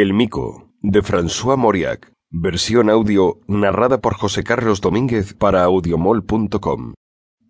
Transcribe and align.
El 0.00 0.14
Mico, 0.14 0.70
de 0.80 1.02
François 1.02 1.58
Mauriac, 1.58 2.12
versión 2.30 2.88
audio 2.88 3.40
narrada 3.48 4.00
por 4.00 4.14
José 4.14 4.44
Carlos 4.44 4.80
Domínguez 4.80 5.34
para 5.34 5.64
audiomol.com. 5.64 6.94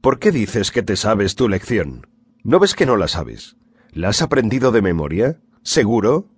¿Por 0.00 0.20
qué 0.20 0.30
dices 0.30 0.70
que 0.70 0.84
te 0.84 0.94
sabes 0.94 1.34
tu 1.34 1.48
lección? 1.48 2.06
¿No 2.44 2.60
ves 2.60 2.74
que 2.74 2.86
no 2.86 2.96
la 2.96 3.08
sabes? 3.08 3.56
¿La 3.90 4.10
has 4.10 4.22
aprendido 4.22 4.70
de 4.70 4.80
memoria? 4.80 5.40
¿Seguro? 5.62 6.28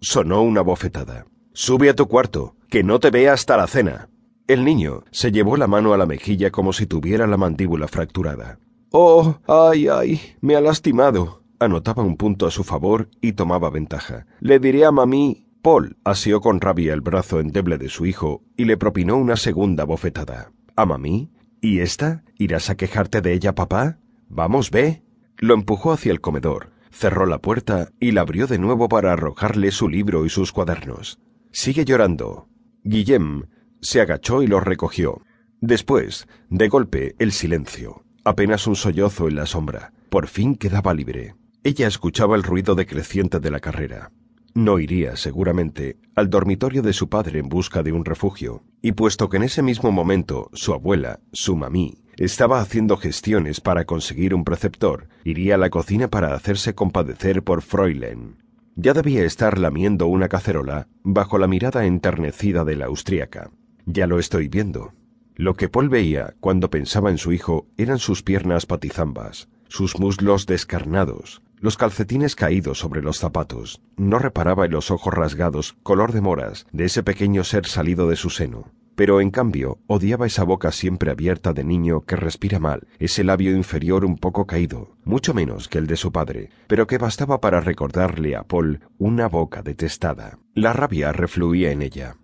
Sonó 0.00 0.42
una 0.42 0.62
bofetada. 0.62 1.26
Sube 1.52 1.90
a 1.90 1.94
tu 1.94 2.08
cuarto, 2.08 2.56
que 2.70 2.82
no 2.82 3.00
te 3.00 3.10
vea 3.10 3.34
hasta 3.34 3.58
la 3.58 3.66
cena. 3.66 4.08
El 4.48 4.64
niño 4.64 5.04
se 5.10 5.30
llevó 5.30 5.58
la 5.58 5.66
mano 5.66 5.92
a 5.92 5.98
la 5.98 6.06
mejilla 6.06 6.50
como 6.50 6.72
si 6.72 6.86
tuviera 6.86 7.26
la 7.26 7.36
mandíbula 7.36 7.86
fracturada. 7.86 8.58
Oh, 8.90 9.36
ay, 9.46 9.88
ay, 9.88 10.20
me 10.40 10.56
ha 10.56 10.62
lastimado. 10.62 11.42
Anotaba 11.58 12.02
un 12.02 12.16
punto 12.16 12.46
a 12.46 12.50
su 12.50 12.64
favor 12.64 13.10
y 13.20 13.34
tomaba 13.34 13.68
ventaja. 13.68 14.26
Le 14.40 14.58
diré 14.58 14.86
a 14.86 14.90
mamí. 14.90 15.48
Paul 15.60 15.96
asió 16.02 16.40
con 16.40 16.60
rabia 16.60 16.92
el 16.92 17.02
brazo 17.02 17.38
endeble 17.40 17.78
de 17.78 17.88
su 17.88 18.06
hijo 18.06 18.42
y 18.56 18.64
le 18.64 18.76
propinó 18.76 19.16
una 19.16 19.36
segunda 19.36 19.84
bofetada. 19.84 20.50
¿A 20.74 20.86
mamí? 20.86 21.30
¿Y 21.62 21.80
esta? 21.80 22.24
¿Irás 22.36 22.68
a 22.68 22.74
quejarte 22.74 23.22
de 23.22 23.32
ella, 23.32 23.54
papá? 23.54 23.98
Vamos, 24.28 24.70
ve. 24.70 25.02
Lo 25.38 25.54
empujó 25.54 25.92
hacia 25.92 26.12
el 26.12 26.20
comedor 26.20 26.72
cerró 26.92 27.26
la 27.26 27.38
puerta 27.38 27.90
y 27.98 28.12
la 28.12 28.20
abrió 28.20 28.46
de 28.46 28.58
nuevo 28.58 28.88
para 28.88 29.12
arrojarle 29.12 29.72
su 29.72 29.88
libro 29.88 30.24
y 30.24 30.28
sus 30.28 30.52
cuadernos. 30.52 31.18
Sigue 31.50 31.84
llorando. 31.84 32.48
Guillem 32.84 33.46
se 33.80 34.00
agachó 34.00 34.42
y 34.42 34.46
lo 34.46 34.60
recogió. 34.60 35.22
Después, 35.60 36.28
de 36.48 36.68
golpe, 36.68 37.14
el 37.18 37.32
silencio. 37.32 38.04
Apenas 38.24 38.66
un 38.66 38.76
sollozo 38.76 39.28
en 39.28 39.36
la 39.36 39.46
sombra. 39.46 39.92
Por 40.10 40.28
fin 40.28 40.54
quedaba 40.54 40.94
libre. 40.94 41.34
Ella 41.64 41.86
escuchaba 41.88 42.36
el 42.36 42.42
ruido 42.42 42.74
decreciente 42.74 43.40
de 43.40 43.50
la 43.50 43.60
carrera. 43.60 44.12
No 44.54 44.78
iría, 44.78 45.16
seguramente, 45.16 45.96
al 46.14 46.28
dormitorio 46.28 46.82
de 46.82 46.92
su 46.92 47.08
padre 47.08 47.38
en 47.38 47.48
busca 47.48 47.82
de 47.82 47.92
un 47.92 48.04
refugio, 48.04 48.62
y 48.82 48.92
puesto 48.92 49.28
que 49.28 49.38
en 49.38 49.44
ese 49.44 49.62
mismo 49.62 49.92
momento 49.92 50.50
su 50.52 50.74
abuela, 50.74 51.20
su 51.32 51.56
mamí, 51.56 52.02
estaba 52.18 52.60
haciendo 52.60 52.98
gestiones 52.98 53.60
para 53.60 53.86
conseguir 53.86 54.34
un 54.34 54.44
preceptor, 54.44 55.08
iría 55.24 55.54
a 55.54 55.58
la 55.58 55.70
cocina 55.70 56.08
para 56.08 56.34
hacerse 56.34 56.74
compadecer 56.74 57.42
por 57.42 57.62
Fräulein. 57.62 58.36
Ya 58.76 58.92
debía 58.92 59.24
estar 59.24 59.58
lamiendo 59.58 60.06
una 60.06 60.28
cacerola 60.28 60.88
bajo 61.02 61.38
la 61.38 61.46
mirada 61.46 61.86
enternecida 61.86 62.64
de 62.64 62.76
la 62.76 62.86
austríaca. 62.86 63.50
Ya 63.86 64.06
lo 64.06 64.18
estoy 64.18 64.48
viendo. 64.48 64.92
Lo 65.34 65.54
que 65.54 65.68
Paul 65.68 65.88
veía 65.88 66.34
cuando 66.40 66.70
pensaba 66.70 67.10
en 67.10 67.18
su 67.18 67.32
hijo 67.32 67.66
eran 67.78 67.98
sus 67.98 68.22
piernas 68.22 68.66
patizambas, 68.66 69.48
sus 69.68 69.98
muslos 69.98 70.46
descarnados, 70.46 71.42
los 71.62 71.78
calcetines 71.78 72.36
caídos 72.36 72.78
sobre 72.78 73.00
los 73.00 73.18
zapatos. 73.18 73.80
No 73.96 74.18
reparaba 74.18 74.66
en 74.66 74.72
los 74.72 74.90
ojos 74.90 75.14
rasgados, 75.14 75.76
color 75.82 76.12
de 76.12 76.20
moras, 76.20 76.66
de 76.72 76.84
ese 76.84 77.02
pequeño 77.02 77.44
ser 77.44 77.64
salido 77.66 78.08
de 78.08 78.16
su 78.16 78.28
seno 78.28 78.66
pero 78.94 79.20
en 79.20 79.30
cambio 79.30 79.78
odiaba 79.86 80.26
esa 80.26 80.44
boca 80.44 80.70
siempre 80.70 81.10
abierta 81.10 81.52
de 81.52 81.64
niño 81.64 82.02
que 82.02 82.16
respira 82.16 82.58
mal, 82.58 82.86
ese 82.98 83.24
labio 83.24 83.56
inferior 83.56 84.04
un 84.04 84.16
poco 84.16 84.46
caído, 84.46 84.96
mucho 85.04 85.34
menos 85.34 85.68
que 85.68 85.78
el 85.78 85.86
de 85.86 85.96
su 85.96 86.12
padre, 86.12 86.50
pero 86.66 86.86
que 86.86 86.98
bastaba 86.98 87.40
para 87.40 87.60
recordarle 87.60 88.36
a 88.36 88.42
Paul 88.42 88.80
una 88.98 89.28
boca 89.28 89.62
detestada. 89.62 90.38
La 90.54 90.72
rabia 90.72 91.12
refluía 91.12 91.70
en 91.72 91.82
ella. 91.82 92.16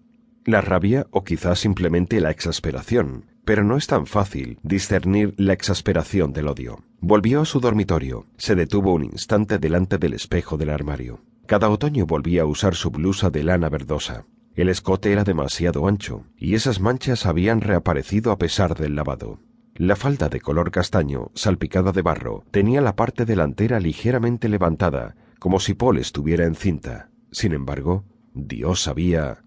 La 0.44 0.60
rabia 0.60 1.06
o 1.10 1.24
quizás 1.24 1.58
simplemente 1.58 2.20
la 2.20 2.30
exasperación, 2.30 3.26
pero 3.48 3.64
no 3.64 3.78
es 3.78 3.86
tan 3.86 4.04
fácil 4.04 4.58
discernir 4.62 5.32
la 5.38 5.54
exasperación 5.54 6.34
del 6.34 6.48
odio. 6.48 6.84
Volvió 7.00 7.40
a 7.40 7.44
su 7.46 7.60
dormitorio, 7.60 8.26
se 8.36 8.54
detuvo 8.54 8.92
un 8.92 9.04
instante 9.04 9.58
delante 9.58 9.96
del 9.96 10.12
espejo 10.12 10.58
del 10.58 10.68
armario. 10.68 11.22
Cada 11.46 11.70
otoño 11.70 12.04
volvía 12.04 12.42
a 12.42 12.44
usar 12.44 12.74
su 12.74 12.90
blusa 12.90 13.30
de 13.30 13.44
lana 13.44 13.70
verdosa. 13.70 14.26
El 14.54 14.68
escote 14.68 15.12
era 15.12 15.24
demasiado 15.24 15.88
ancho, 15.88 16.26
y 16.36 16.56
esas 16.56 16.78
manchas 16.78 17.24
habían 17.24 17.62
reaparecido 17.62 18.32
a 18.32 18.36
pesar 18.36 18.76
del 18.76 18.94
lavado. 18.94 19.40
La 19.76 19.96
falda 19.96 20.28
de 20.28 20.42
color 20.42 20.70
castaño, 20.70 21.30
salpicada 21.32 21.92
de 21.92 22.02
barro, 22.02 22.44
tenía 22.50 22.82
la 22.82 22.96
parte 22.96 23.24
delantera 23.24 23.80
ligeramente 23.80 24.50
levantada, 24.50 25.16
como 25.38 25.58
si 25.58 25.72
Paul 25.72 25.96
estuviera 25.96 26.44
encinta. 26.44 27.08
Sin 27.32 27.54
embargo, 27.54 28.04
Dios 28.34 28.82
sabía. 28.82 29.42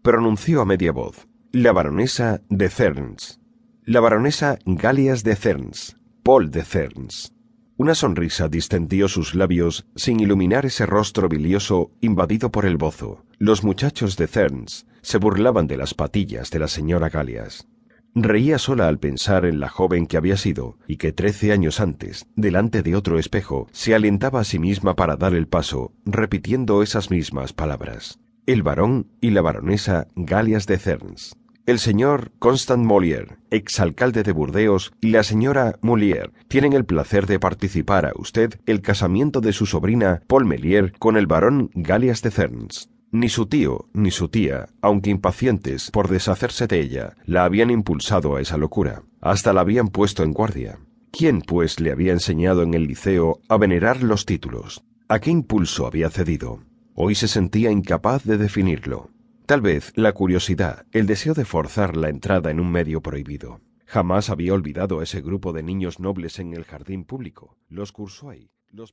Pronunció 0.00 0.60
a 0.60 0.64
media 0.64 0.92
voz. 0.92 1.26
La 1.54 1.72
baronesa 1.72 2.40
de 2.48 2.70
Cerns. 2.70 3.38
La 3.84 4.00
baronesa 4.00 4.58
Galias 4.64 5.22
de 5.22 5.36
Cerns. 5.36 5.98
Paul 6.22 6.50
de 6.50 6.64
Cerns. 6.64 7.34
Una 7.76 7.94
sonrisa 7.94 8.48
distendió 8.48 9.06
sus 9.06 9.34
labios 9.34 9.84
sin 9.94 10.20
iluminar 10.20 10.64
ese 10.64 10.86
rostro 10.86 11.28
bilioso 11.28 11.90
invadido 12.00 12.50
por 12.50 12.64
el 12.64 12.78
bozo. 12.78 13.26
Los 13.38 13.64
muchachos 13.64 14.16
de 14.16 14.28
Cerns 14.28 14.86
se 15.02 15.18
burlaban 15.18 15.66
de 15.66 15.76
las 15.76 15.92
patillas 15.92 16.50
de 16.50 16.58
la 16.58 16.68
señora 16.68 17.10
Galias. 17.10 17.68
Reía 18.14 18.56
sola 18.56 18.88
al 18.88 18.98
pensar 18.98 19.44
en 19.44 19.60
la 19.60 19.68
joven 19.68 20.06
que 20.06 20.16
había 20.16 20.38
sido 20.38 20.78
y 20.88 20.96
que 20.96 21.12
trece 21.12 21.52
años 21.52 21.80
antes, 21.80 22.24
delante 22.34 22.82
de 22.82 22.96
otro 22.96 23.18
espejo, 23.18 23.68
se 23.72 23.94
alentaba 23.94 24.40
a 24.40 24.44
sí 24.44 24.58
misma 24.58 24.96
para 24.96 25.16
dar 25.16 25.34
el 25.34 25.48
paso, 25.48 25.92
repitiendo 26.06 26.82
esas 26.82 27.10
mismas 27.10 27.52
palabras. 27.52 28.20
El 28.46 28.62
varón 28.62 29.08
y 29.20 29.32
la 29.32 29.42
baronesa 29.42 30.08
Galias 30.16 30.66
de 30.66 30.78
Cerns 30.78 31.36
el 31.66 31.78
señor 31.78 32.32
Constant 32.38 32.84
Molière, 32.84 33.36
exalcalde 33.50 34.22
de 34.22 34.32
Burdeos, 34.32 34.92
y 35.00 35.10
la 35.10 35.22
señora 35.22 35.78
Molière 35.80 36.32
tienen 36.48 36.72
el 36.72 36.84
placer 36.84 37.26
de 37.26 37.38
participar 37.38 38.06
a 38.06 38.12
usted 38.16 38.58
el 38.66 38.80
casamiento 38.80 39.40
de 39.40 39.52
su 39.52 39.66
sobrina 39.66 40.22
Paul 40.26 40.44
Melier 40.44 40.92
con 40.98 41.16
el 41.16 41.26
barón 41.26 41.70
Galias 41.74 42.22
de 42.22 42.30
Cerns. 42.30 42.90
Ni 43.12 43.28
su 43.28 43.46
tío 43.46 43.88
ni 43.92 44.10
su 44.10 44.28
tía, 44.28 44.70
aunque 44.80 45.10
impacientes 45.10 45.90
por 45.90 46.08
deshacerse 46.08 46.66
de 46.66 46.80
ella, 46.80 47.16
la 47.26 47.44
habían 47.44 47.70
impulsado 47.70 48.36
a 48.36 48.40
esa 48.40 48.56
locura. 48.56 49.02
Hasta 49.20 49.52
la 49.52 49.60
habían 49.60 49.88
puesto 49.88 50.22
en 50.22 50.32
guardia. 50.32 50.78
¿Quién, 51.12 51.42
pues, 51.42 51.78
le 51.78 51.92
había 51.92 52.12
enseñado 52.12 52.62
en 52.62 52.72
el 52.72 52.84
liceo 52.86 53.40
a 53.48 53.58
venerar 53.58 54.02
los 54.02 54.24
títulos? 54.24 54.82
¿A 55.08 55.20
qué 55.20 55.30
impulso 55.30 55.86
había 55.86 56.08
cedido? 56.08 56.60
Hoy 56.94 57.14
se 57.14 57.28
sentía 57.28 57.70
incapaz 57.70 58.24
de 58.24 58.38
definirlo. 58.38 59.11
Tal 59.46 59.60
vez 59.60 59.92
la 59.96 60.12
curiosidad, 60.12 60.86
el 60.92 61.06
deseo 61.06 61.34
de 61.34 61.44
forzar 61.44 61.96
la 61.96 62.08
entrada 62.08 62.50
en 62.50 62.60
un 62.60 62.70
medio 62.70 63.00
prohibido. 63.00 63.60
Jamás 63.86 64.30
había 64.30 64.54
olvidado 64.54 65.02
ese 65.02 65.20
grupo 65.20 65.52
de 65.52 65.64
niños 65.64 65.98
nobles 65.98 66.38
en 66.38 66.54
el 66.54 66.64
jardín 66.64 67.04
público. 67.04 67.58
Los 67.68 67.90
cursó 67.90 68.30
los 68.70 68.92